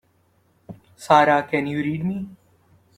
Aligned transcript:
Sara 0.95 1.43
can 1.47 1.67
you 1.67 1.77
read 1.77 2.03
me? 2.03 2.27